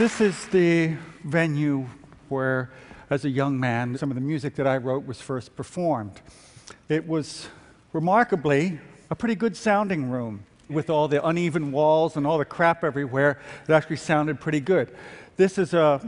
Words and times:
This 0.00 0.18
is 0.22 0.46
the 0.46 0.96
venue 1.24 1.86
where, 2.30 2.70
as 3.10 3.26
a 3.26 3.28
young 3.28 3.60
man, 3.60 3.98
some 3.98 4.10
of 4.10 4.14
the 4.14 4.22
music 4.22 4.54
that 4.54 4.66
I 4.66 4.78
wrote 4.78 5.04
was 5.04 5.20
first 5.20 5.54
performed. 5.54 6.22
It 6.88 7.06
was 7.06 7.48
remarkably 7.92 8.80
a 9.10 9.14
pretty 9.14 9.34
good 9.34 9.54
sounding 9.54 10.08
room 10.08 10.44
with 10.70 10.88
all 10.88 11.06
the 11.06 11.22
uneven 11.22 11.70
walls 11.70 12.16
and 12.16 12.26
all 12.26 12.38
the 12.38 12.46
crap 12.46 12.82
everywhere. 12.82 13.40
It 13.68 13.72
actually 13.72 13.96
sounded 13.96 14.40
pretty 14.40 14.60
good. 14.60 14.90
This 15.36 15.58
is 15.58 15.74
a, 15.74 16.00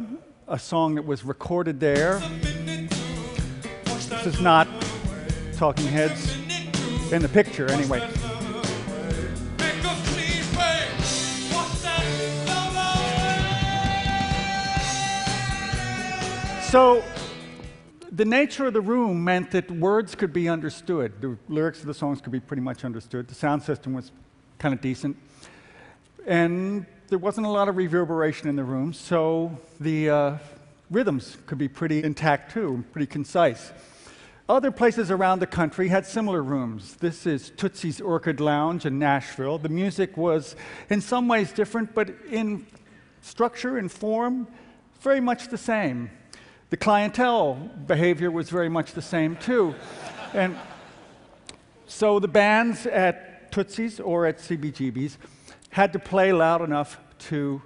a 0.49 0.59
song 0.59 0.95
that 0.95 1.05
was 1.05 1.23
recorded 1.23 1.79
there. 1.79 2.19
This 3.85 4.25
is 4.25 4.41
not 4.41 4.69
Talking 5.59 5.89
Heads 5.89 6.35
in 7.13 7.21
the 7.21 7.29
picture, 7.29 7.71
anyway. 7.71 8.11
So, 16.73 17.05
the 18.11 18.25
nature 18.25 18.65
of 18.65 18.73
the 18.73 18.81
room 18.81 19.23
meant 19.23 19.51
that 19.51 19.71
words 19.71 20.15
could 20.15 20.33
be 20.33 20.49
understood. 20.49 21.21
The 21.21 21.37
lyrics 21.51 21.81
of 21.81 21.87
the 21.87 21.93
songs 21.93 22.23
could 22.23 22.33
be 22.33 22.41
pretty 22.41 22.63
much 22.63 22.87
understood. 22.87 23.29
The 23.29 23.35
sound 23.35 23.63
system 23.63 23.93
was 23.93 24.11
kind 24.59 24.73
of 24.73 24.81
decent. 24.81 25.19
And 26.27 26.87
there 27.09 27.19
wasn't 27.19 27.47
a 27.47 27.51
lot 27.51 27.69
of 27.69 27.77
reverberation 27.77 28.49
in 28.49 28.57
the 28.57 28.65
room, 28.65 28.95
so 28.95 29.55
the 29.81 30.09
uh, 30.09 30.39
rhythms 30.91 31.37
could 31.45 31.59
be 31.59 31.69
pretty 31.69 32.03
intact 32.03 32.55
too, 32.55 32.83
pretty 32.91 33.07
concise. 33.07 33.71
Other 34.49 34.71
places 34.71 35.11
around 35.11 35.41
the 35.41 35.47
country 35.47 35.89
had 35.89 36.07
similar 36.07 36.43
rooms. 36.43 36.97
This 36.97 37.27
is 37.27 37.51
Tootsie's 37.51 38.01
Orchid 38.01 38.41
Lounge 38.41 38.87
in 38.87 38.99
Nashville. 38.99 39.59
The 39.59 39.69
music 39.69 40.17
was 40.17 40.57
in 40.89 41.03
some 41.03 41.29
ways 41.29 41.53
different, 41.53 41.95
but 41.95 42.09
in 42.31 42.67
structure 43.21 43.77
and 43.77 43.93
form, 43.93 44.49
very 45.03 45.21
much 45.21 45.49
the 45.49 45.59
same. 45.59 46.09
The 46.73 46.79
clientele 46.79 47.57
behavior 47.87 48.31
was 48.31 48.49
very 48.49 48.71
much 48.71 48.93
the 48.93 49.03
same, 49.03 49.37
too. 49.37 49.75
and 50.33 50.57
so 51.87 52.19
the 52.19 52.29
bands 52.29 52.87
at 52.87 53.53
Tootsie's 53.53 54.01
or 54.01 54.25
at 54.25 54.39
CBGB's 54.39 55.19
had 55.69 55.93
to 55.93 55.99
play 55.99 56.33
loud 56.33 56.63
enough 56.63 56.99
to, 57.29 57.61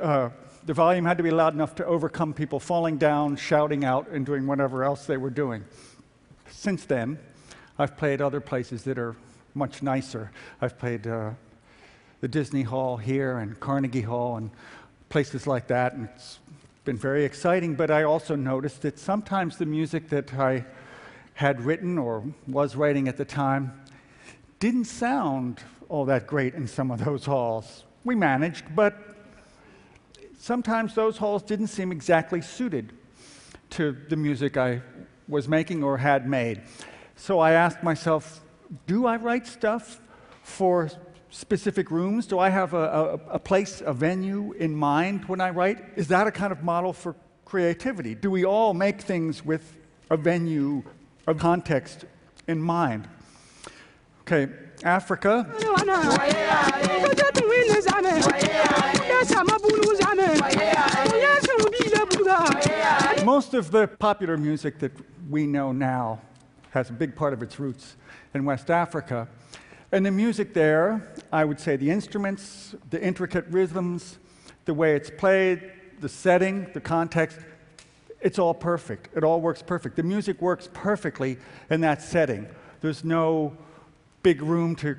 uh, 0.00 0.30
the 0.64 0.72
volume 0.72 1.04
had 1.04 1.18
to 1.18 1.22
be 1.22 1.30
loud 1.30 1.52
enough 1.52 1.74
to 1.74 1.84
overcome 1.84 2.32
people 2.32 2.58
falling 2.58 2.96
down, 2.96 3.36
shouting 3.36 3.84
out, 3.84 4.08
and 4.08 4.24
doing 4.24 4.46
whatever 4.46 4.82
else 4.82 5.04
they 5.04 5.18
were 5.18 5.28
doing. 5.28 5.62
Since 6.48 6.86
then, 6.86 7.18
I've 7.78 7.98
played 7.98 8.22
other 8.22 8.40
places 8.40 8.82
that 8.84 8.98
are 8.98 9.14
much 9.52 9.82
nicer. 9.82 10.30
I've 10.62 10.78
played 10.78 11.06
uh, 11.06 11.32
the 12.22 12.28
Disney 12.28 12.62
Hall 12.62 12.96
here 12.96 13.36
and 13.36 13.60
Carnegie 13.60 14.00
Hall 14.00 14.38
and 14.38 14.50
places 15.10 15.46
like 15.46 15.66
that, 15.66 15.92
and 15.92 16.08
it's 16.14 16.38
been 16.86 16.96
very 16.96 17.24
exciting, 17.24 17.74
but 17.74 17.90
I 17.90 18.04
also 18.04 18.36
noticed 18.36 18.82
that 18.82 18.96
sometimes 18.96 19.56
the 19.58 19.66
music 19.66 20.08
that 20.10 20.32
I 20.34 20.64
had 21.34 21.60
written 21.60 21.98
or 21.98 22.22
was 22.46 22.76
writing 22.76 23.08
at 23.08 23.16
the 23.16 23.24
time 23.24 23.72
didn't 24.60 24.84
sound 24.84 25.58
all 25.88 26.04
that 26.04 26.28
great 26.28 26.54
in 26.54 26.68
some 26.68 26.92
of 26.92 27.04
those 27.04 27.24
halls. 27.24 27.82
We 28.04 28.14
managed, 28.14 28.76
but 28.76 29.16
sometimes 30.38 30.94
those 30.94 31.16
halls 31.18 31.42
didn't 31.42 31.66
seem 31.66 31.90
exactly 31.90 32.40
suited 32.40 32.92
to 33.70 33.96
the 34.08 34.16
music 34.16 34.56
I 34.56 34.80
was 35.26 35.48
making 35.48 35.82
or 35.82 35.98
had 35.98 36.28
made. 36.28 36.62
So 37.16 37.40
I 37.40 37.50
asked 37.50 37.82
myself, 37.82 38.40
do 38.86 39.06
I 39.06 39.16
write 39.16 39.48
stuff 39.48 40.00
for 40.44 40.88
specific 41.36 41.90
rooms? 41.90 42.26
Do 42.26 42.38
I 42.38 42.48
have 42.48 42.72
a, 42.72 42.76
a, 42.76 43.14
a, 43.32 43.38
place, 43.38 43.82
a 43.84 43.92
venue 43.92 44.52
in 44.52 44.74
mind 44.74 45.26
when 45.26 45.40
I 45.40 45.50
write? 45.50 45.84
Is 45.94 46.08
that 46.08 46.26
a 46.26 46.30
kind 46.30 46.50
of 46.50 46.62
model 46.62 46.92
for 46.92 47.14
creativity? 47.44 48.14
Do 48.14 48.30
we 48.30 48.44
all 48.44 48.72
make 48.72 49.02
things 49.02 49.44
with 49.44 49.76
a 50.10 50.16
venue, 50.16 50.82
a 51.26 51.34
context 51.34 52.06
in 52.48 52.60
mind? 52.60 53.06
Okay, 54.22 54.48
Africa. 54.82 55.46
Most 63.24 63.54
of 63.54 63.70
the 63.70 63.88
popular 63.98 64.36
music 64.36 64.78
that 64.78 64.92
we 65.28 65.46
know 65.46 65.72
now 65.72 66.20
has 66.70 66.88
a 66.90 66.92
big 66.92 67.14
part 67.14 67.32
of 67.32 67.42
its 67.42 67.60
roots 67.60 67.96
in 68.34 68.44
West 68.44 68.70
Africa. 68.70 69.28
And 69.92 70.04
the 70.04 70.10
music 70.10 70.52
there, 70.52 71.12
I 71.32 71.44
would 71.44 71.60
say 71.60 71.76
the 71.76 71.90
instruments, 71.90 72.74
the 72.90 73.00
intricate 73.00 73.46
rhythms, 73.48 74.18
the 74.64 74.74
way 74.74 74.96
it's 74.96 75.10
played, 75.10 75.70
the 76.00 76.08
setting, 76.08 76.66
the 76.74 76.80
context, 76.80 77.38
it's 78.20 78.38
all 78.38 78.54
perfect. 78.54 79.16
It 79.16 79.22
all 79.22 79.40
works 79.40 79.62
perfect. 79.62 79.96
The 79.96 80.02
music 80.02 80.42
works 80.42 80.68
perfectly 80.72 81.38
in 81.70 81.82
that 81.82 82.02
setting. 82.02 82.48
There's 82.80 83.04
no 83.04 83.56
big 84.22 84.42
room 84.42 84.74
to 84.76 84.96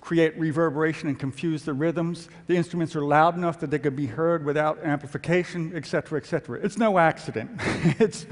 create 0.00 0.36
reverberation 0.38 1.08
and 1.08 1.18
confuse 1.18 1.64
the 1.64 1.72
rhythms. 1.72 2.28
The 2.46 2.56
instruments 2.56 2.96
are 2.96 3.02
loud 3.02 3.36
enough 3.36 3.60
that 3.60 3.70
they 3.70 3.78
could 3.78 3.94
be 3.94 4.06
heard 4.06 4.44
without 4.44 4.82
amplification, 4.82 5.72
et 5.74 5.86
cetera, 5.86 6.18
et 6.18 6.26
cetera. 6.26 6.58
It's 6.60 6.78
no 6.78 6.98
accident. 6.98 7.50
it's 8.00 8.26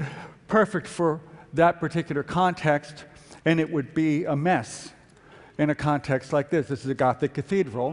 perfect 0.47 0.87
for 0.87 1.21
that 1.53 1.79
particular 1.79 2.23
context, 2.23 3.05
and 3.45 3.59
it 3.59 3.71
would 3.71 3.93
be 3.93 4.25
a 4.25 4.35
mess 4.35 4.91
in 5.57 5.69
a 5.69 5.75
context 5.75 6.33
like 6.33 6.49
this. 6.49 6.67
This 6.67 6.83
is 6.83 6.89
a 6.89 6.93
Gothic 6.93 7.33
cathedral. 7.33 7.91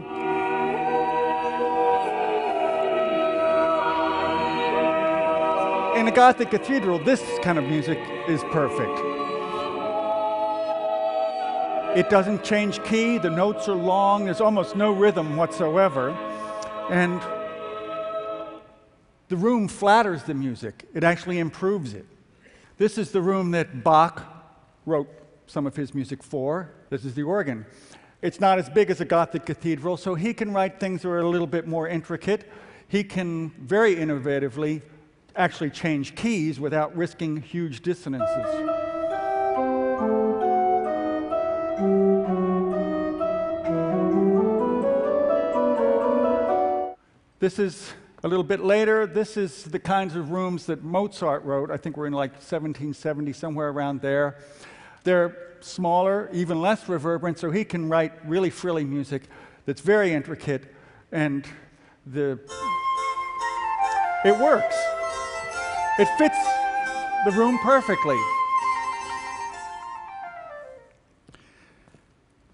In 5.97 6.07
a 6.07 6.11
Gothic 6.11 6.51
cathedral, 6.51 6.99
this 6.99 7.23
kind 7.41 7.57
of 7.57 7.63
music 7.63 7.97
is 8.27 8.43
perfect. 8.51 8.99
It 11.97 12.09
doesn't 12.09 12.43
change 12.43 12.83
key, 12.83 13.17
the 13.17 13.29
notes 13.29 13.69
are 13.69 13.75
long, 13.75 14.25
there's 14.25 14.41
almost 14.41 14.75
no 14.75 14.91
rhythm 14.91 15.37
whatsoever. 15.37 16.09
And 16.89 17.21
the 19.29 19.37
room 19.37 19.69
flatters 19.69 20.23
the 20.23 20.33
music, 20.33 20.87
it 20.93 21.03
actually 21.03 21.39
improves 21.39 21.93
it. 21.93 22.05
This 22.77 22.97
is 22.97 23.11
the 23.11 23.21
room 23.21 23.51
that 23.51 23.83
Bach 23.83 24.21
wrote 24.85 25.07
some 25.47 25.67
of 25.67 25.75
his 25.75 25.93
music 25.93 26.23
for. 26.23 26.71
This 26.89 27.05
is 27.05 27.15
the 27.15 27.23
organ. 27.23 27.65
It's 28.21 28.39
not 28.39 28.57
as 28.57 28.69
big 28.69 28.89
as 28.89 29.01
a 29.01 29.05
Gothic 29.05 29.45
cathedral, 29.45 29.97
so 29.97 30.15
he 30.15 30.33
can 30.33 30.53
write 30.53 30.79
things 30.79 31.01
that 31.03 31.09
are 31.09 31.19
a 31.19 31.29
little 31.29 31.47
bit 31.47 31.67
more 31.67 31.87
intricate. 31.87 32.49
He 32.87 33.03
can 33.03 33.49
very 33.59 33.95
innovatively 33.95 34.81
actually 35.35 35.69
change 35.69 36.15
keys 36.15 36.59
without 36.59 36.95
risking 36.95 37.41
huge 37.41 37.81
dissonances. 37.81 38.69
This 47.39 47.59
is 47.59 47.93
a 48.23 48.27
little 48.27 48.43
bit 48.43 48.61
later. 48.61 49.05
This 49.05 49.37
is 49.37 49.65
the 49.65 49.77
kinds 49.77 50.15
of 50.15 50.31
rooms 50.31 50.65
that 50.65 50.83
Mozart 50.83 51.43
wrote. 51.43 51.69
I 51.69 51.77
think 51.77 51.95
we're 51.95 52.07
in 52.07 52.13
like 52.13 52.31
1770, 52.31 53.33
somewhere 53.33 53.69
around 53.69 54.01
there. 54.01 54.37
They're 55.05 55.37
smaller, 55.61 56.29
even 56.33 56.59
less 56.59 56.89
reverberant, 56.89 57.37
so 57.37 57.51
he 57.51 57.63
can 57.63 57.89
write 57.89 58.11
really 58.27 58.49
frilly 58.49 58.83
music 58.83 59.23
that's 59.65 59.81
very 59.81 60.11
intricate, 60.11 60.73
and 61.11 61.47
the 62.07 62.39
it 64.25 64.37
works. 64.39 64.75
It 65.99 66.07
fits 66.17 66.37
the 67.25 67.31
room 67.31 67.59
perfectly. 67.59 68.17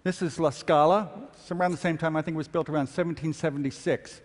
This 0.04 0.22
is 0.22 0.38
La 0.38 0.50
Scala. 0.50 1.10
It's 1.34 1.52
around 1.52 1.72
the 1.72 1.78
same 1.78 1.98
time, 1.98 2.18
I 2.18 2.22
think 2.22 2.36
it 2.36 2.38
was 2.38 2.50
built 2.50 2.68
around 2.68 2.88
1776. 2.90 4.20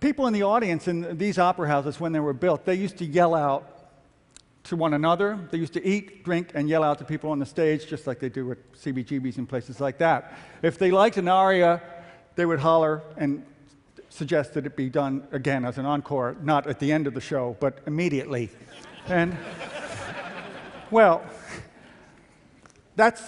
People 0.00 0.26
in 0.26 0.34
the 0.34 0.42
audience 0.42 0.88
in 0.88 1.16
these 1.16 1.38
opera 1.38 1.68
houses, 1.68 1.98
when 1.98 2.12
they 2.12 2.20
were 2.20 2.34
built, 2.34 2.66
they 2.66 2.74
used 2.74 2.98
to 2.98 3.06
yell 3.06 3.34
out 3.34 3.73
to 4.64 4.76
one 4.76 4.94
another. 4.94 5.38
They 5.50 5.58
used 5.58 5.74
to 5.74 5.86
eat, 5.86 6.24
drink, 6.24 6.52
and 6.54 6.68
yell 6.68 6.82
out 6.82 6.98
to 6.98 7.04
people 7.04 7.30
on 7.30 7.38
the 7.38 7.46
stage, 7.46 7.86
just 7.86 8.06
like 8.06 8.18
they 8.18 8.30
do 8.30 8.50
at 8.52 8.72
CBGBs 8.72 9.38
and 9.38 9.48
places 9.48 9.80
like 9.80 9.98
that. 9.98 10.36
If 10.62 10.78
they 10.78 10.90
liked 10.90 11.16
an 11.18 11.28
aria, 11.28 11.82
they 12.34 12.46
would 12.46 12.58
holler 12.58 13.02
and 13.16 13.44
suggest 14.08 14.54
that 14.54 14.64
it 14.64 14.76
be 14.76 14.88
done 14.88 15.26
again 15.32 15.64
as 15.64 15.76
an 15.76 15.86
encore, 15.86 16.36
not 16.42 16.66
at 16.66 16.78
the 16.78 16.92
end 16.92 17.06
of 17.06 17.14
the 17.14 17.20
show, 17.20 17.56
but 17.60 17.80
immediately. 17.86 18.50
and, 19.08 19.36
well, 20.90 21.22
that's, 22.96 23.22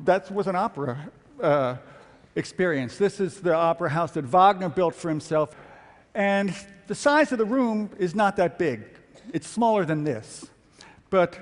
that 0.00 0.30
was 0.30 0.46
an 0.46 0.56
opera 0.56 1.10
uh, 1.40 1.76
experience. 2.36 2.98
This 2.98 3.20
is 3.20 3.40
the 3.40 3.54
opera 3.54 3.88
house 3.88 4.12
that 4.12 4.24
Wagner 4.24 4.68
built 4.68 4.94
for 4.94 5.08
himself. 5.08 5.54
And 6.14 6.54
the 6.88 6.94
size 6.94 7.32
of 7.32 7.38
the 7.38 7.44
room 7.44 7.90
is 7.98 8.14
not 8.14 8.36
that 8.36 8.58
big. 8.58 8.84
It's 9.32 9.48
smaller 9.48 9.84
than 9.84 10.04
this. 10.04 10.46
But, 11.14 11.38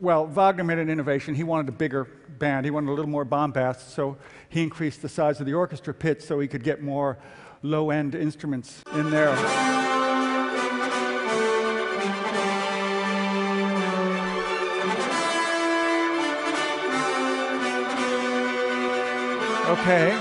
well, 0.00 0.26
Wagner 0.26 0.64
made 0.64 0.78
an 0.78 0.90
innovation. 0.90 1.36
He 1.36 1.44
wanted 1.44 1.68
a 1.68 1.72
bigger 1.72 2.02
band, 2.02 2.66
he 2.66 2.70
wanted 2.72 2.90
a 2.90 2.94
little 2.94 3.08
more 3.08 3.24
bombast, 3.24 3.94
so 3.94 4.16
he 4.48 4.60
increased 4.60 5.02
the 5.02 5.08
size 5.08 5.38
of 5.38 5.46
the 5.46 5.54
orchestra 5.54 5.94
pit 5.94 6.20
so 6.20 6.40
he 6.40 6.48
could 6.48 6.64
get 6.64 6.82
more 6.82 7.16
low 7.62 7.90
end 7.92 8.16
instruments 8.16 8.82
in 8.94 9.08
there. 9.08 9.30
Okay. 19.68 20.20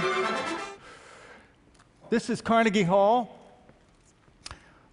This 2.11 2.29
is 2.29 2.41
Carnegie 2.41 2.83
Hall. 2.83 3.39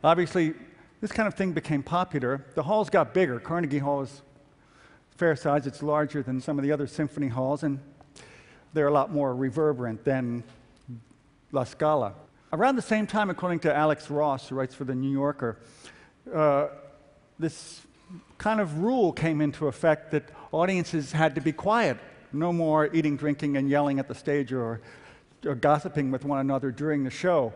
Obviously, 0.02 0.54
this 1.00 1.12
kind 1.12 1.26
of 1.26 1.34
thing 1.34 1.52
became 1.52 1.82
popular. 1.82 2.44
The 2.54 2.62
halls 2.62 2.90
got 2.90 3.14
bigger. 3.14 3.40
Carnegie 3.40 3.78
Hall 3.78 4.02
is 4.02 4.22
fair 5.16 5.36
size, 5.36 5.66
it's 5.66 5.82
larger 5.82 6.22
than 6.22 6.40
some 6.40 6.58
of 6.58 6.64
the 6.64 6.72
other 6.72 6.86
symphony 6.86 7.28
halls, 7.28 7.62
and 7.62 7.78
they're 8.72 8.88
a 8.88 8.92
lot 8.92 9.12
more 9.12 9.34
reverberant 9.34 10.04
than 10.04 10.42
La 11.52 11.64
Scala. 11.64 12.14
Around 12.52 12.76
the 12.76 12.82
same 12.82 13.06
time, 13.06 13.30
according 13.30 13.60
to 13.60 13.74
Alex 13.74 14.10
Ross, 14.10 14.48
who 14.48 14.54
writes 14.54 14.74
for 14.74 14.84
The 14.84 14.94
New 14.94 15.10
Yorker, 15.10 15.58
uh, 16.34 16.68
this 17.38 17.82
kind 18.38 18.60
of 18.60 18.78
rule 18.78 19.12
came 19.12 19.40
into 19.40 19.66
effect 19.66 20.10
that 20.12 20.30
audiences 20.52 21.12
had 21.12 21.34
to 21.34 21.40
be 21.40 21.52
quiet 21.52 21.98
no 22.32 22.52
more 22.52 22.92
eating, 22.94 23.16
drinking, 23.16 23.56
and 23.56 23.68
yelling 23.68 23.98
at 23.98 24.08
the 24.08 24.14
stage 24.14 24.52
or, 24.52 24.80
or 25.44 25.54
gossiping 25.54 26.10
with 26.10 26.24
one 26.24 26.38
another 26.38 26.70
during 26.70 27.04
the 27.04 27.10
show. 27.10 27.52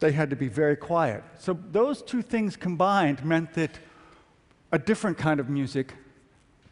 They 0.00 0.12
had 0.12 0.30
to 0.30 0.36
be 0.36 0.48
very 0.48 0.76
quiet. 0.76 1.24
So 1.38 1.58
those 1.72 2.02
two 2.02 2.22
things 2.22 2.56
combined 2.56 3.24
meant 3.24 3.54
that 3.54 3.78
a 4.72 4.78
different 4.78 5.16
kind 5.16 5.40
of 5.40 5.48
music 5.48 5.94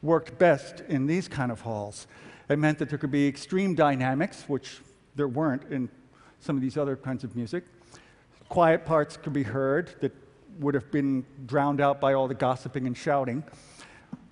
worked 0.02 0.38
best 0.38 0.82
in 0.88 1.06
these 1.06 1.28
kind 1.28 1.50
of 1.50 1.62
halls. 1.62 2.06
It 2.48 2.58
meant 2.58 2.78
that 2.78 2.90
there 2.90 2.98
could 2.98 3.10
be 3.10 3.26
extreme 3.26 3.74
dynamics, 3.74 4.44
which 4.46 4.80
there 5.16 5.28
weren't 5.28 5.62
in 5.70 5.88
some 6.40 6.56
of 6.56 6.62
these 6.62 6.76
other 6.76 6.96
kinds 6.96 7.24
of 7.24 7.34
music. 7.34 7.64
Quiet 8.50 8.84
parts 8.84 9.16
could 9.16 9.32
be 9.32 9.42
heard 9.42 9.94
that 10.00 10.12
would 10.60 10.74
have 10.74 10.90
been 10.90 11.24
drowned 11.46 11.80
out 11.80 12.00
by 12.00 12.12
all 12.12 12.28
the 12.28 12.34
gossiping 12.34 12.86
and 12.86 12.96
shouting. 12.96 13.42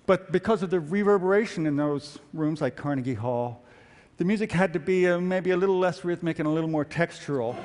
But 0.05 0.31
because 0.31 0.61
of 0.61 0.69
the 0.69 0.79
reverberation 0.79 1.65
in 1.65 1.75
those 1.75 2.19
rooms, 2.33 2.61
like 2.61 2.75
Carnegie 2.75 3.13
Hall, 3.15 3.63
the 4.17 4.25
music 4.25 4.51
had 4.51 4.73
to 4.73 4.79
be 4.79 5.07
uh, 5.07 5.19
maybe 5.19 5.51
a 5.51 5.57
little 5.57 5.79
less 5.79 6.05
rhythmic 6.05 6.39
and 6.39 6.47
a 6.47 6.51
little 6.51 6.69
more 6.69 6.85
textural. 6.85 7.55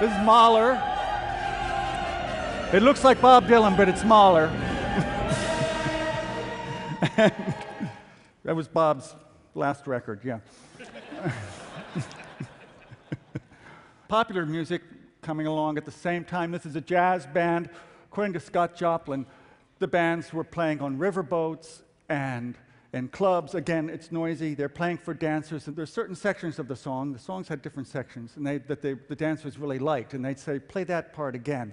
This 0.00 0.12
is 0.12 0.18
Mahler. 0.24 0.80
It 2.72 2.82
looks 2.82 3.04
like 3.04 3.20
Bob 3.20 3.46
Dylan, 3.46 3.76
but 3.76 3.88
it's 3.88 4.04
Mahler. 4.04 4.48
that 7.16 8.54
was 8.54 8.68
Bob's 8.68 9.14
last 9.54 9.86
record, 9.86 10.20
yeah. 10.24 10.38
Popular 14.08 14.46
music 14.46 14.82
coming 15.22 15.46
along 15.46 15.78
at 15.78 15.84
the 15.84 15.90
same 15.90 16.24
time. 16.24 16.50
This 16.50 16.64
is 16.66 16.76
a 16.76 16.80
jazz 16.80 17.26
band 17.26 17.68
according 18.18 18.32
to 18.32 18.40
Scott 18.40 18.74
Joplin, 18.74 19.26
the 19.78 19.86
bands 19.86 20.32
were 20.32 20.42
playing 20.42 20.80
on 20.80 20.98
riverboats 20.98 21.82
and 22.08 22.56
in 22.92 23.08
clubs. 23.08 23.54
Again, 23.54 23.90
it's 23.90 24.10
noisy. 24.10 24.54
They're 24.54 24.68
playing 24.68 24.98
for 24.98 25.14
dancers, 25.14 25.66
and 25.66 25.76
there's 25.76 25.92
certain 25.92 26.16
sections 26.16 26.58
of 26.58 26.68
the 26.68 26.76
song. 26.76 27.12
The 27.12 27.18
songs 27.18 27.48
had 27.48 27.62
different 27.62 27.88
sections, 27.88 28.36
and 28.36 28.46
they, 28.46 28.58
that 28.58 28.82
they, 28.82 28.94
the 28.94 29.16
dancers 29.16 29.58
really 29.58 29.78
liked, 29.78 30.14
and 30.14 30.24
they'd 30.24 30.38
say, 30.38 30.58
"Play 30.58 30.84
that 30.84 31.12
part 31.12 31.34
again." 31.34 31.72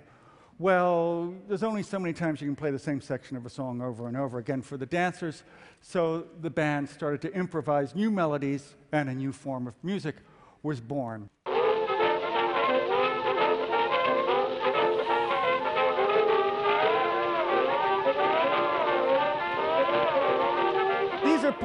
Well, 0.58 1.34
there's 1.50 1.64
only 1.64 1.84
so 1.84 2.00
many 2.00 2.14
times 2.14 2.40
you 2.40 2.48
can 2.48 2.56
play 2.56 2.72
the 2.72 2.80
same 2.80 3.02
section 3.02 3.36
of 3.36 3.46
a 3.46 3.50
song 3.50 3.82
over 3.82 4.08
and 4.08 4.16
over 4.16 4.38
again 4.40 4.62
for 4.62 4.78
the 4.78 4.86
dancers, 4.86 5.44
so 5.82 6.28
the 6.40 6.50
band 6.50 6.90
started 6.90 7.22
to 7.24 7.34
improvise 7.34 7.94
new 7.94 8.10
melodies, 8.10 8.76
and 8.92 9.10
a 9.10 9.14
new 9.14 9.34
form 9.34 9.68
of 9.68 9.74
music 9.84 10.16
was 10.64 10.80
born. 10.80 11.30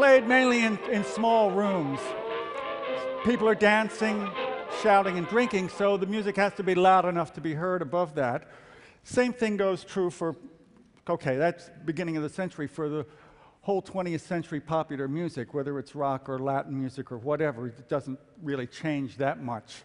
Played 0.01 0.27
mainly 0.27 0.65
in, 0.65 0.79
in 0.91 1.05
small 1.05 1.51
rooms. 1.51 2.01
People 3.23 3.47
are 3.47 3.55
dancing, 3.55 4.31
shouting, 4.83 5.19
and 5.19 5.29
drinking, 5.29 5.69
so 5.69 5.99
the 5.99 6.07
music 6.07 6.37
has 6.37 6.55
to 6.55 6.63
be 6.63 6.75
loud 6.75 7.05
enough 7.05 7.35
to 7.35 7.41
be 7.43 7.53
heard 7.53 7.83
above 7.83 8.15
that. 8.15 8.49
Same 9.05 9.31
thing 9.31 9.59
goes 9.59 9.85
true 9.85 10.09
for, 10.09 10.35
okay, 11.07 11.37
that's 11.37 11.71
beginning 11.85 12.17
of 12.17 12.23
the 12.23 12.31
century, 12.31 12.67
for 12.67 12.89
the 12.89 13.05
whole 13.61 13.83
20th 13.83 14.23
century 14.23 14.59
popular 14.59 15.07
music, 15.07 15.53
whether 15.53 15.79
it's 15.79 15.95
rock 15.95 16.31
or 16.31 16.39
Latin 16.39 16.81
music 16.81 17.13
or 17.13 17.19
whatever, 17.19 17.67
it 17.67 17.91
doesn't 17.91 18.19
really 18.43 18.67
change 18.67 19.19
that 19.19 19.43
much. 19.43 19.83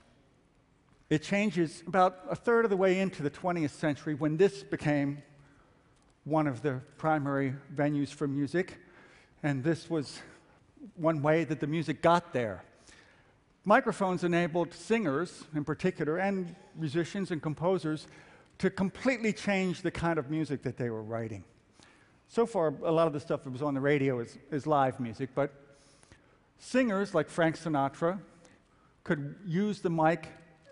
It 1.09 1.23
changes 1.23 1.83
about 1.87 2.19
a 2.29 2.37
third 2.37 2.63
of 2.63 2.71
the 2.71 2.77
way 2.77 3.01
into 3.01 3.21
the 3.21 3.29
20th 3.29 3.71
century 3.71 4.13
when 4.13 4.37
this 4.37 4.63
became 4.63 5.21
one 6.23 6.47
of 6.47 6.61
the 6.61 6.79
primary 6.95 7.53
venues 7.75 8.13
for 8.13 8.29
music 8.29 8.77
and 9.45 9.63
this 9.63 9.91
was 9.91 10.23
one 10.95 11.21
way 11.21 11.43
that 11.43 11.59
the 11.59 11.67
music 11.67 12.01
got 12.01 12.33
there. 12.33 12.63
Microphones 13.63 14.23
enabled 14.23 14.73
singers, 14.73 15.43
in 15.53 15.63
particular, 15.63 16.17
and 16.17 16.55
musicians 16.75 17.29
and 17.29 17.43
composers 17.43 18.07
to 18.57 18.71
completely 18.71 19.31
change 19.31 19.83
the 19.83 19.91
kind 19.91 20.17
of 20.17 20.31
music 20.31 20.63
that 20.63 20.77
they 20.77 20.89
were 20.89 21.03
writing. 21.03 21.43
So 22.27 22.47
far, 22.47 22.73
a 22.83 22.91
lot 22.91 23.05
of 23.05 23.13
the 23.13 23.19
stuff 23.19 23.43
that 23.43 23.51
was 23.51 23.61
on 23.61 23.75
the 23.75 23.79
radio 23.79 24.17
is, 24.17 24.35
is 24.49 24.65
live 24.65 24.99
music, 24.99 25.29
but 25.35 25.53
singers 26.57 27.13
like 27.13 27.29
Frank 27.29 27.55
Sinatra 27.55 28.17
could 29.03 29.35
use 29.45 29.79
the 29.79 29.91
mic 29.91 30.27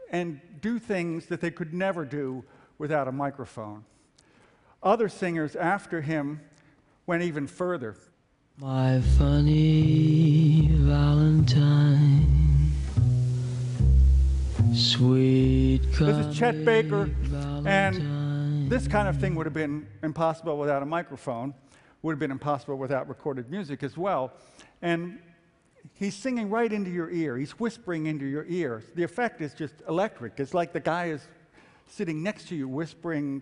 and 0.10 0.42
do 0.62 0.80
things 0.80 1.28
that 1.28 1.42
they 1.42 1.52
could 1.52 1.75
never 1.75 2.06
do 2.06 2.44
without 2.80 3.08
a 3.08 3.12
microphone. 3.12 3.86
Other 4.81 5.10
singers 5.10 5.56
after 5.56 6.02
him 6.02 6.42
went 7.06 7.22
even 7.22 7.46
further. 7.46 7.96
My 8.59 9.01
funny 9.17 10.69
Valentine, 10.73 12.27
sweet. 14.75 15.81
This 15.94 16.27
is 16.27 16.38
Chet 16.38 16.63
Baker, 16.63 17.09
and 17.65 18.69
this 18.69 18.88
kind 18.88 19.07
of 19.07 19.19
thing 19.19 19.33
would 19.33 19.48
have 19.48 19.55
been 19.55 19.88
impossible 20.03 20.55
without 20.60 20.83
a 20.83 20.86
microphone, 20.86 21.55
would 22.03 22.12
have 22.12 22.19
been 22.19 22.29
impossible 22.29 22.77
without 22.77 23.10
recorded 23.10 23.50
music 23.50 23.81
as 23.81 23.98
well. 23.98 24.31
And 24.83 25.17
he's 25.95 26.13
singing 26.13 26.51
right 26.51 26.72
into 26.72 26.91
your 26.91 27.10
ear, 27.10 27.39
he's 27.39 27.60
whispering 27.60 28.05
into 28.05 28.25
your 28.25 28.45
ear. 28.45 28.83
The 28.93 29.01
effect 29.01 29.41
is 29.41 29.55
just 29.55 29.74
electric. 29.89 30.39
It's 30.39 30.53
like 30.53 30.74
the 30.74 30.79
guy 30.79 31.05
is 31.05 31.27
sitting 31.88 32.22
next 32.22 32.50
to 32.50 32.55
you, 32.55 32.67
whispering 32.67 33.41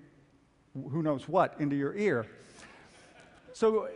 who 0.73 1.03
knows 1.03 1.27
what 1.27 1.55
into 1.59 1.75
your 1.75 1.97
ear. 1.97 2.27
So, 3.51 3.87
uh, 3.87 3.89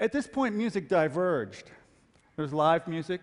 at 0.00 0.12
this 0.12 0.26
point, 0.26 0.54
music 0.54 0.88
diverged. 0.88 1.70
There's 2.36 2.54
live 2.54 2.88
music 2.88 3.20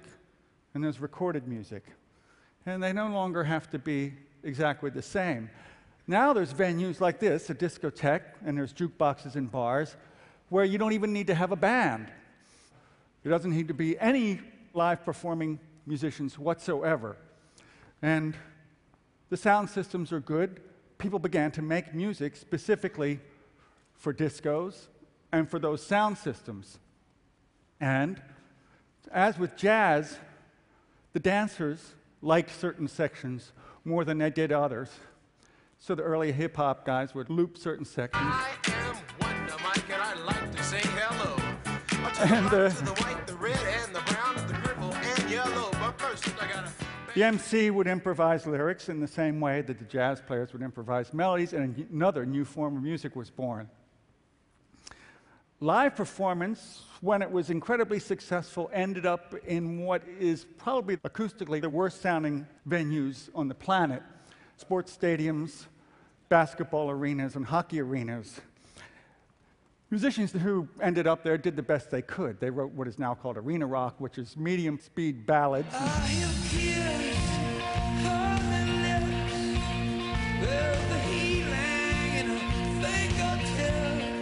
and 0.74 0.84
there's 0.84 1.00
recorded 1.00 1.48
music. 1.48 1.84
And 2.68 2.84
they 2.84 2.94
no 2.94 3.08
longer 3.08 3.44
have 3.44 3.68
to 3.72 3.80
be 3.80 4.14
exactly 4.44 4.92
the 4.92 5.02
same. 5.02 5.50
Now 6.06 6.34
there's 6.34 6.54
venues 6.54 7.02
like 7.02 7.20
this, 7.20 7.50
a 7.50 7.56
discotheque, 7.56 8.22
and 8.46 8.56
there's 8.56 8.74
jukeboxes 8.74 9.36
in 9.36 9.48
bars, 9.48 9.98
where 10.50 10.64
you 10.64 10.78
don't 10.78 10.94
even 10.94 11.12
need 11.12 11.28
to 11.28 11.36
have 11.36 11.52
a 11.52 11.56
band. 11.56 12.12
There 13.24 13.32
doesn't 13.32 13.52
need 13.52 13.68
to 13.70 13.74
be 13.74 14.00
any 14.00 14.40
live 14.74 15.04
performing 15.04 15.60
musicians 15.88 16.38
whatsoever. 16.38 17.18
And 18.02 18.38
the 19.30 19.38
sound 19.38 19.70
systems 19.70 20.14
are 20.14 20.20
good. 20.20 20.62
People 21.00 21.20
began 21.20 21.52
to 21.52 21.62
make 21.62 21.94
music 21.94 22.36
specifically 22.36 23.20
for 23.96 24.14
discos 24.14 24.88
and 25.32 25.50
for 25.50 25.60
those 25.60 25.86
sound 25.86 26.18
systems. 26.18 26.80
And 27.80 28.22
as 29.12 29.38
with 29.38 29.56
jazz, 29.56 30.18
the 31.14 31.20
dancers 31.20 31.94
liked 32.22 32.52
certain 32.52 32.88
sections 32.88 33.52
more 33.86 34.04
than 34.04 34.18
they 34.18 34.30
did 34.30 34.52
others. 34.52 34.90
So 35.80 35.96
the 35.96 36.04
early 36.04 36.32
hip 36.32 36.56
hop 36.56 36.86
guys 36.86 37.14
would 37.14 37.30
loop 37.30 37.58
certain 37.58 37.86
sections. 37.86 38.24
I 38.26 38.58
am 38.68 38.98
Wonder 39.22 39.56
Mike, 39.64 39.90
and 39.90 40.02
I 40.02 40.14
like 40.26 40.56
to 40.56 40.64
say 40.64 40.82
hello. 40.84 41.36
And 42.20 42.48
uh, 42.48 42.70
the 42.70 43.04
white, 43.04 43.28
the 43.28 43.36
red, 43.36 43.60
and 43.84 43.96
the 43.96 44.02
brown, 44.12 44.36
the 44.48 44.54
purple, 44.56 44.94
and 44.94 45.30
yellow. 45.30 45.70
But 45.74 46.00
first, 46.00 46.28
I 46.42 46.48
gotta. 46.48 46.72
The 47.14 47.24
MC 47.24 47.70
would 47.70 47.88
improvise 47.88 48.46
lyrics 48.48 48.90
in 48.90 49.00
the 49.00 49.08
same 49.08 49.40
way 49.40 49.62
that 49.62 49.78
the 49.80 49.86
jazz 49.86 50.22
players 50.22 50.54
would 50.54 50.62
improvise 50.62 51.14
melodies, 51.14 51.54
and 51.54 51.88
another 51.92 52.26
new 52.26 52.44
form 52.44 52.78
of 52.78 52.84
music 52.84 53.16
was 53.16 53.30
born. 53.30 53.70
Live 55.60 55.96
performance, 55.96 56.84
when 57.02 57.24
it 57.24 57.32
was 57.32 57.50
incredibly 57.50 58.00
successful, 58.00 58.70
ended 58.72 59.08
up 59.08 59.34
in 59.48 59.80
what 59.80 60.04
is 60.20 60.46
probably 60.60 60.98
acoustically 60.98 61.60
the 61.60 61.70
worst 61.70 62.00
sounding 62.00 62.46
venues 62.70 63.30
on 63.34 63.48
the 63.48 63.56
planet 63.56 64.04
sports 64.58 64.96
stadiums, 64.96 65.66
basketball 66.30 66.92
arenas, 66.92 67.36
and 67.36 67.44
hockey 67.44 67.80
arenas. 67.82 68.40
musicians 69.90 70.32
who 70.32 70.68
ended 70.80 71.08
up 71.08 71.24
there 71.24 71.40
did 71.40 71.56
the 71.56 71.64
best 71.64 71.90
they 71.90 72.04
could. 72.04 72.40
They 72.40 72.52
wrote 72.52 72.72
what 72.74 72.88
is 72.88 73.00
now 73.00 73.16
called 73.16 73.38
arena 73.38 73.66
rock, 73.66 73.96
which 73.98 74.20
is 74.20 74.38
medium 74.38 74.78
speed 74.78 75.26
ballads. 75.26 75.74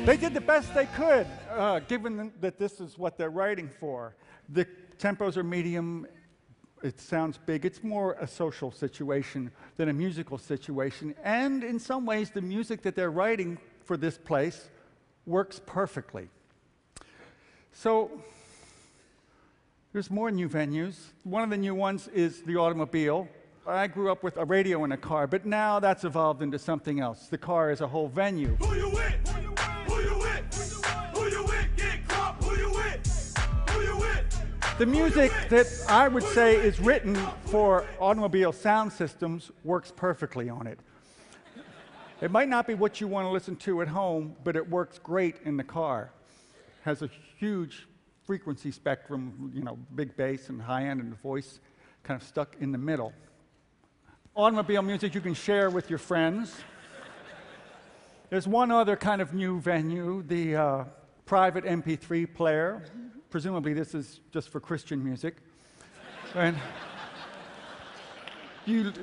They 0.05 0.17
did 0.17 0.35
the 0.35 0.41
best 0.41 0.71
they 0.75 0.85
could, 0.85 1.25
uh, 1.49 1.79
given 1.79 2.31
that 2.39 2.59
this 2.59 2.79
is 2.79 2.95
what 2.95 3.17
they're 3.17 3.31
writing 3.31 3.67
for. 3.67 4.15
The 4.49 4.67
tempos 4.99 5.35
are 5.35 5.43
medium. 5.43 6.05
It 6.83 6.99
sounds 6.99 7.39
big. 7.43 7.65
It's 7.65 7.83
more 7.83 8.15
a 8.19 8.27
social 8.27 8.69
situation 8.69 9.49
than 9.77 9.89
a 9.89 9.93
musical 9.93 10.37
situation. 10.37 11.15
And 11.23 11.63
in 11.63 11.79
some 11.79 12.05
ways, 12.05 12.29
the 12.29 12.41
music 12.41 12.83
that 12.83 12.95
they're 12.95 13.09
writing 13.09 13.57
for 13.83 13.97
this 13.97 14.15
place 14.15 14.69
works 15.25 15.59
perfectly. 15.65 16.29
So 17.73 18.11
there's 19.91 20.11
more 20.11 20.29
new 20.29 20.47
venues. 20.47 20.97
One 21.23 21.41
of 21.41 21.49
the 21.49 21.57
new 21.57 21.73
ones 21.73 22.09
is 22.09 22.43
the 22.43 22.57
automobile. 22.57 23.27
I 23.65 23.87
grew 23.87 24.11
up 24.11 24.21
with 24.21 24.37
a 24.37 24.45
radio 24.45 24.83
in 24.83 24.91
a 24.91 24.97
car, 24.97 25.25
but 25.25 25.47
now 25.47 25.79
that's 25.79 26.03
evolved 26.03 26.43
into 26.43 26.59
something 26.59 26.99
else. 26.99 27.27
The 27.27 27.39
car 27.39 27.71
is 27.71 27.81
a 27.81 27.87
whole 27.87 28.07
venue. 28.07 28.55
The 34.77 34.85
music 34.85 35.31
that 35.47 35.67
I 35.87 36.09
would 36.09 36.23
say 36.23 36.57
is 36.57 36.81
written 36.81 37.15
for 37.45 37.85
automobile 37.97 38.51
sound 38.51 38.91
systems 38.91 39.49
works 39.63 39.93
perfectly 39.95 40.49
on 40.49 40.67
it. 40.67 40.77
It 42.19 42.29
might 42.29 42.49
not 42.49 42.67
be 42.67 42.73
what 42.73 42.99
you 42.99 43.07
want 43.07 43.25
to 43.25 43.29
listen 43.29 43.55
to 43.57 43.81
at 43.81 43.87
home, 43.87 44.35
but 44.43 44.57
it 44.57 44.69
works 44.69 44.99
great 44.99 45.37
in 45.45 45.55
the 45.55 45.63
car. 45.63 46.11
It 46.57 46.83
Has 46.83 47.01
a 47.03 47.09
huge 47.37 47.87
frequency 48.25 48.69
spectrum, 48.69 49.49
you 49.55 49.63
know, 49.63 49.77
big 49.95 50.17
bass 50.17 50.49
and 50.49 50.61
high 50.61 50.87
end 50.87 50.99
and 50.99 51.13
the 51.13 51.17
voice 51.17 51.61
kind 52.03 52.21
of 52.21 52.27
stuck 52.27 52.57
in 52.59 52.73
the 52.73 52.77
middle. 52.77 53.13
Automobile 54.35 54.81
music 54.81 55.15
you 55.15 55.21
can 55.21 55.35
share 55.35 55.69
with 55.69 55.89
your 55.89 55.99
friends. 55.99 56.53
There's 58.29 58.45
one 58.45 58.71
other 58.71 58.97
kind 58.97 59.21
of 59.21 59.33
new 59.33 59.61
venue, 59.61 60.21
the 60.21 60.55
uh, 60.57 60.83
private 61.25 61.63
MP3 61.63 62.33
player. 62.33 62.83
Presumably, 63.29 63.73
this 63.73 63.93
is 63.93 64.21
just 64.31 64.49
for 64.49 64.59
Christian 64.59 65.03
music. 65.03 65.35
and 66.35 66.55
you, 68.65 68.93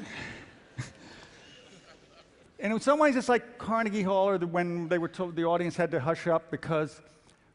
and 2.59 2.73
in 2.73 2.81
some 2.81 2.99
ways, 2.99 3.17
it's 3.17 3.29
like 3.29 3.59
Carnegie 3.59 4.03
Hall, 4.03 4.29
or 4.29 4.39
the, 4.39 4.47
when 4.47 4.89
they 4.89 4.99
were 4.99 5.09
told 5.09 5.37
the 5.37 5.45
audience 5.45 5.77
had 5.77 5.91
to 5.91 6.01
hush 6.01 6.27
up 6.27 6.51
because 6.51 7.01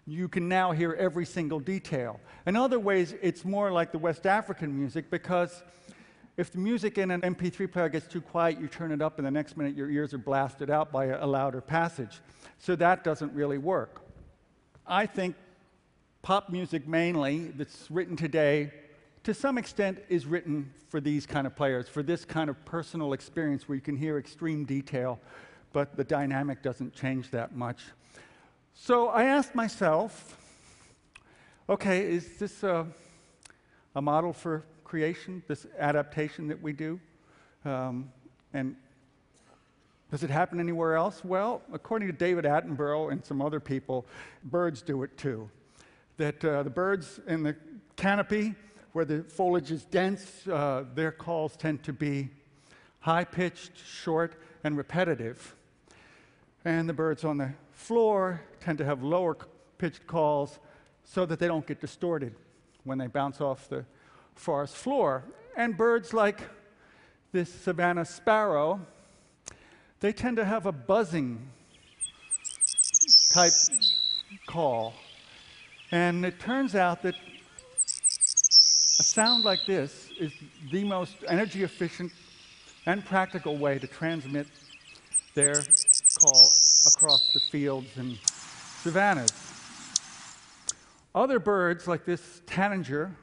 you 0.05 0.27
can 0.27 0.47
now 0.47 0.71
hear 0.71 0.93
every 0.93 1.25
single 1.25 1.59
detail. 1.59 2.19
In 2.45 2.55
other 2.55 2.79
ways, 2.79 3.13
it's 3.21 3.43
more 3.43 3.71
like 3.71 3.91
the 3.91 3.97
West 3.97 4.25
African 4.25 4.77
music 4.77 5.09
because 5.09 5.63
if 6.37 6.51
the 6.51 6.59
music 6.59 6.97
in 6.97 7.09
an 7.11 7.21
MP3 7.21 7.71
player 7.71 7.89
gets 7.89 8.07
too 8.07 8.21
quiet, 8.21 8.59
you 8.59 8.67
turn 8.67 8.91
it 8.91 9.01
up, 9.01 9.17
and 9.17 9.25
the 9.25 9.31
next 9.31 9.57
minute 9.57 9.75
your 9.75 9.89
ears 9.89 10.13
are 10.13 10.19
blasted 10.19 10.69
out 10.69 10.91
by 10.91 11.05
a, 11.05 11.25
a 11.25 11.27
louder 11.27 11.61
passage. 11.61 12.21
So 12.59 12.75
that 12.75 13.03
doesn't 13.03 13.33
really 13.33 13.57
work. 13.57 14.01
I 14.85 15.05
think 15.05 15.35
pop 16.27 16.49
music 16.49 16.85
mainly 16.85 17.53
that's 17.55 17.89
written 17.89 18.17
today 18.17 18.69
to 19.23 19.33
some 19.33 19.57
extent 19.57 19.97
is 20.09 20.25
written 20.25 20.69
for 20.89 20.99
these 20.99 21.25
kind 21.25 21.47
of 21.47 21.55
players, 21.55 21.87
for 21.87 22.03
this 22.03 22.25
kind 22.25 22.49
of 22.49 22.65
personal 22.65 23.13
experience 23.13 23.69
where 23.69 23.77
you 23.77 23.81
can 23.81 23.95
hear 23.95 24.17
extreme 24.17 24.65
detail, 24.65 25.21
but 25.71 25.95
the 25.95 26.03
dynamic 26.03 26.61
doesn't 26.61 26.93
change 26.93 27.31
that 27.31 27.55
much. 27.55 27.79
So 28.73 29.07
I 29.07 29.23
asked 29.23 29.55
myself, 29.55 30.37
okay, 31.69 32.01
is 32.01 32.37
this 32.37 32.61
a, 32.61 32.85
a 33.95 34.01
model 34.01 34.33
for 34.33 34.65
creation, 34.83 35.41
this 35.47 35.65
adaptation 35.79 36.49
that 36.49 36.61
we 36.61 36.73
do? 36.73 36.99
Um, 37.63 38.11
and 38.53 38.75
does 40.11 40.23
it 40.23 40.29
happen 40.29 40.59
anywhere 40.59 40.95
else? 40.95 41.23
Well, 41.23 41.61
according 41.71 42.09
to 42.09 42.13
David 42.13 42.43
Attenborough 42.43 43.13
and 43.13 43.23
some 43.23 43.41
other 43.41 43.61
people, 43.61 44.05
birds 44.43 44.81
do 44.81 45.03
it 45.03 45.17
too. 45.17 45.49
That 46.17 46.43
uh, 46.43 46.63
the 46.63 46.69
birds 46.69 47.19
in 47.27 47.43
the 47.43 47.55
canopy 47.95 48.55
where 48.93 49.05
the 49.05 49.23
foliage 49.23 49.71
is 49.71 49.85
dense, 49.85 50.47
uh, 50.47 50.83
their 50.95 51.11
calls 51.11 51.55
tend 51.55 51.83
to 51.83 51.93
be 51.93 52.29
high 52.99 53.23
pitched, 53.23 53.71
short, 53.77 54.41
and 54.63 54.75
repetitive. 54.75 55.55
And 56.65 56.89
the 56.89 56.93
birds 56.93 57.23
on 57.23 57.37
the 57.37 57.53
floor 57.71 58.41
tend 58.59 58.79
to 58.79 58.85
have 58.85 59.03
lower 59.03 59.37
pitched 59.77 60.07
calls 60.07 60.59
so 61.03 61.25
that 61.25 61.39
they 61.39 61.47
don't 61.47 61.65
get 61.65 61.79
distorted 61.79 62.33
when 62.83 62.97
they 62.97 63.07
bounce 63.07 63.39
off 63.39 63.69
the 63.69 63.85
forest 64.35 64.75
floor. 64.75 65.23
And 65.55 65.77
birds 65.77 66.13
like 66.13 66.41
this 67.31 67.53
savanna 67.53 68.03
sparrow, 68.03 68.81
they 69.99 70.11
tend 70.11 70.37
to 70.37 70.45
have 70.45 70.65
a 70.65 70.71
buzzing 70.71 71.49
type 73.31 73.51
call. 74.47 74.93
And 75.91 76.25
it 76.25 76.39
turns 76.39 76.75
out 76.75 77.01
that 77.03 77.15
a 78.99 79.03
sound 79.03 79.45
like 79.45 79.65
this 79.65 80.09
is 80.19 80.33
the 80.71 80.83
most 80.83 81.15
energy 81.27 81.63
efficient 81.63 82.11
and 82.85 83.05
practical 83.05 83.57
way 83.57 83.79
to 83.79 83.87
transmit 83.87 84.47
their 85.33 85.63
call 86.19 86.49
across 86.87 87.31
the 87.33 87.39
fields 87.51 87.87
and 87.95 88.17
savannas. 88.81 89.31
Other 91.15 91.39
birds, 91.39 91.87
like 91.87 92.05
this 92.05 92.41
tanager, 92.45 93.15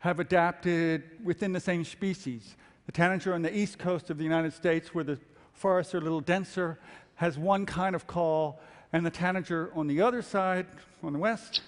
have 0.00 0.18
adapted 0.18 1.02
within 1.22 1.52
the 1.52 1.60
same 1.60 1.84
species. 1.84 2.56
The 2.86 2.92
tanager 2.92 3.32
on 3.32 3.42
the 3.42 3.56
east 3.56 3.78
coast 3.78 4.10
of 4.10 4.18
the 4.18 4.24
United 4.24 4.52
States, 4.52 4.94
where 4.94 5.04
the 5.04 5.18
forests 5.52 5.94
are 5.94 5.98
a 5.98 6.00
little 6.02 6.20
denser, 6.20 6.78
has 7.14 7.38
one 7.38 7.64
kind 7.64 7.94
of 7.94 8.06
call, 8.06 8.60
and 8.94 9.04
the 9.04 9.10
tanager 9.10 9.72
on 9.74 9.88
the 9.88 10.00
other 10.00 10.22
side, 10.22 10.66
on 11.02 11.12
the 11.12 11.18
west, 11.18 11.62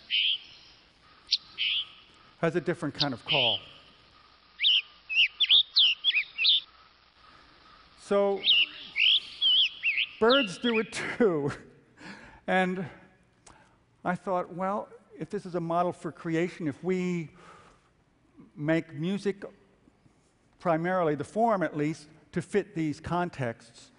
has 2.41 2.55
a 2.55 2.61
different 2.61 2.95
kind 2.95 3.13
of 3.13 3.25
call. 3.25 3.59
So, 8.01 8.41
birds 10.21 10.59
do 10.59 10.79
it 10.79 10.93
too. 11.19 11.51
And 12.49 12.87
I 14.05 14.15
thought, 14.15 14.55
well, 14.55 14.89
if 15.19 15.31
this 15.31 15.47
is 15.47 15.57
a 15.57 15.61
model 15.61 15.93
for 15.93 16.13
creation, 16.13 16.69
if 16.69 16.85
we 16.85 17.31
make 18.55 18.95
music 18.95 19.45
primarily, 20.61 21.17
the 21.17 21.25
form 21.25 21.65
at 21.65 21.77
least, 21.77 22.07
to 22.31 22.41
fit 22.41 22.77
these 22.77 23.01
contexts, 23.01 23.91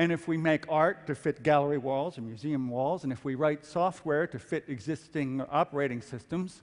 and 0.00 0.10
if 0.10 0.26
we 0.26 0.38
make 0.38 0.64
art 0.70 1.06
to 1.06 1.14
fit 1.14 1.42
gallery 1.42 1.76
walls 1.76 2.16
and 2.16 2.26
museum 2.26 2.70
walls, 2.70 3.04
and 3.04 3.12
if 3.12 3.22
we 3.22 3.34
write 3.34 3.66
software 3.66 4.26
to 4.26 4.38
fit 4.38 4.64
existing 4.66 5.42
operating 5.50 6.00
systems, 6.00 6.62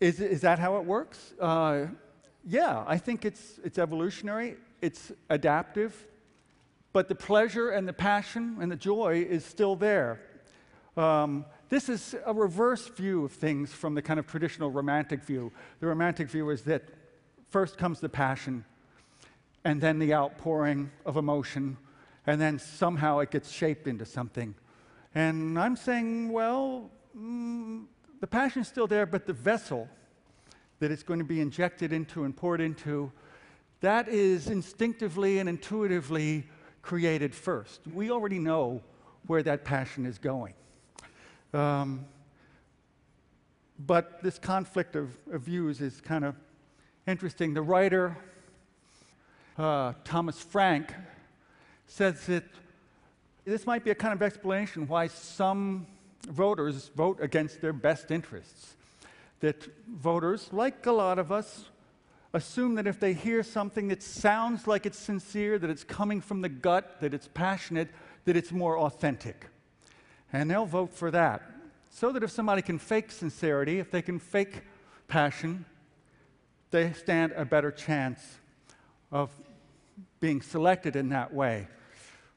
is, 0.00 0.20
is 0.20 0.40
that 0.40 0.58
how 0.58 0.78
it 0.78 0.84
works? 0.84 1.34
Uh, 1.40 1.86
yeah, 2.44 2.82
I 2.88 2.98
think 2.98 3.24
it's, 3.24 3.60
it's 3.62 3.78
evolutionary, 3.78 4.56
it's 4.82 5.12
adaptive, 5.30 6.08
but 6.92 7.06
the 7.06 7.14
pleasure 7.14 7.70
and 7.70 7.86
the 7.86 7.92
passion 7.92 8.56
and 8.60 8.68
the 8.68 8.76
joy 8.76 9.24
is 9.30 9.44
still 9.44 9.76
there. 9.76 10.20
Um, 10.96 11.44
this 11.68 11.88
is 11.88 12.16
a 12.26 12.34
reverse 12.34 12.88
view 12.88 13.24
of 13.24 13.30
things 13.30 13.72
from 13.72 13.94
the 13.94 14.02
kind 14.02 14.18
of 14.18 14.26
traditional 14.26 14.72
romantic 14.72 15.22
view. 15.22 15.52
The 15.78 15.86
romantic 15.86 16.30
view 16.30 16.50
is 16.50 16.62
that 16.62 16.82
first 17.48 17.78
comes 17.78 18.00
the 18.00 18.08
passion, 18.08 18.64
and 19.64 19.80
then 19.80 19.98
the 19.98 20.14
outpouring 20.14 20.90
of 21.04 21.16
emotion, 21.16 21.76
and 22.26 22.40
then 22.40 22.58
somehow 22.58 23.18
it 23.18 23.30
gets 23.30 23.50
shaped 23.50 23.86
into 23.86 24.04
something. 24.04 24.54
And 25.14 25.58
I'm 25.58 25.76
saying, 25.76 26.30
well, 26.30 26.90
mm, 27.16 27.86
the 28.20 28.26
passion 28.26 28.62
is 28.62 28.68
still 28.68 28.86
there, 28.86 29.06
but 29.06 29.26
the 29.26 29.32
vessel 29.32 29.88
that 30.80 30.90
it's 30.90 31.02
going 31.02 31.18
to 31.18 31.24
be 31.24 31.40
injected 31.40 31.92
into 31.92 32.24
and 32.24 32.36
poured 32.36 32.60
into, 32.60 33.10
that 33.80 34.08
is 34.08 34.48
instinctively 34.48 35.38
and 35.38 35.48
intuitively 35.48 36.46
created 36.82 37.34
first. 37.34 37.80
We 37.92 38.10
already 38.10 38.38
know 38.38 38.82
where 39.26 39.42
that 39.42 39.64
passion 39.64 40.06
is 40.06 40.18
going. 40.18 40.54
Um, 41.52 42.06
but 43.78 44.22
this 44.22 44.38
conflict 44.38 44.96
of, 44.96 45.16
of, 45.32 45.42
views 45.42 45.80
is 45.80 46.00
kind 46.00 46.24
of 46.24 46.34
interesting. 47.06 47.54
The 47.54 47.62
writer, 47.62 48.16
uh, 49.58 49.92
Thomas 50.04 50.40
Frank, 50.40 50.94
says 51.86 52.26
that 52.26 52.44
this 53.44 53.66
might 53.66 53.84
be 53.84 53.90
a 53.90 53.94
kind 53.94 54.14
of 54.14 54.22
explanation 54.22 54.86
why 54.86 55.08
some 55.08 55.86
voters 56.28 56.90
vote 56.94 57.18
against 57.20 57.60
their 57.60 57.72
best 57.72 58.10
interests. 58.10 58.76
That 59.40 59.68
voters, 59.88 60.48
like 60.52 60.86
a 60.86 60.92
lot 60.92 61.18
of 61.18 61.32
us, 61.32 61.64
assume 62.32 62.74
that 62.74 62.86
if 62.86 63.00
they 63.00 63.14
hear 63.14 63.42
something 63.42 63.88
that 63.88 64.02
sounds 64.02 64.66
like 64.66 64.84
it's 64.84 64.98
sincere, 64.98 65.58
that 65.58 65.70
it's 65.70 65.84
coming 65.84 66.20
from 66.20 66.42
the 66.42 66.48
gut, 66.48 67.00
that 67.00 67.14
it's 67.14 67.28
passionate, 67.32 67.88
that 68.26 68.36
it's 68.36 68.52
more 68.52 68.78
authentic. 68.78 69.46
and 70.32 70.50
they'll 70.50 70.66
vote 70.66 70.92
for 70.92 71.10
that. 71.10 71.42
So 71.90 72.12
that 72.12 72.22
if 72.22 72.30
somebody 72.30 72.62
can 72.62 72.78
fake 72.78 73.10
sincerity, 73.10 73.78
if 73.78 73.90
they 73.90 74.02
can 74.02 74.18
fake 74.18 74.62
passion, 75.08 75.64
they 76.70 76.92
stand 76.92 77.32
a 77.32 77.46
better 77.46 77.70
chance 77.70 78.36
of 79.10 79.30
being 80.20 80.42
selected 80.42 80.96
in 80.96 81.08
that 81.10 81.32
way, 81.32 81.68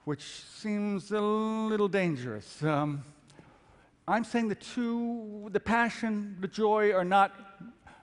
which 0.04 0.24
seems 0.24 1.12
a 1.12 1.22
little 1.22 1.88
dangerous. 1.88 2.64
Um, 2.64 3.04
I'm 4.08 4.24
saying 4.24 4.50
the 4.50 4.56
two, 4.56 5.50
the 5.52 5.60
passion, 5.60 6.38
the 6.42 6.48
joy, 6.48 6.92
are 6.92 7.06
not 7.06 7.34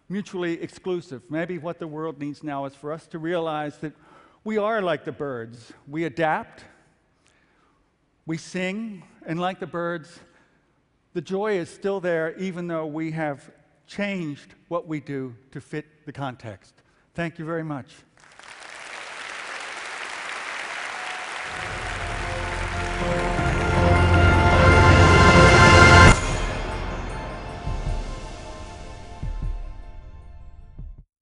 mutually 0.08 0.60
exclusive. 0.62 1.22
Maybe 1.28 1.58
what 1.58 1.78
the 1.78 1.86
world 1.86 2.18
needs 2.18 2.42
now 2.42 2.64
is 2.64 2.74
for 2.74 2.92
us 2.92 3.06
to 3.08 3.18
realize 3.18 3.78
that 3.78 3.92
we 4.44 4.56
are 4.56 4.80
like 4.80 5.04
the 5.04 5.12
birds. 5.12 5.72
We 5.86 6.04
adapt, 6.04 6.64
we 8.26 8.38
sing, 8.38 9.02
and 9.26 9.38
like 9.38 9.60
the 9.60 9.66
birds, 9.66 10.20
the 11.12 11.20
joy 11.20 11.58
is 11.58 11.68
still 11.68 12.00
there 12.00 12.36
even 12.38 12.68
though 12.68 12.86
we 12.86 13.10
have 13.10 13.50
changed 13.86 14.54
what 14.68 14.86
we 14.86 15.00
do 15.00 15.34
to 15.50 15.60
fit 15.60 16.06
the 16.06 16.12
context. 16.12 16.74
Thank 17.14 17.38
you 17.38 17.44
very 17.44 17.64
much. 17.64 17.88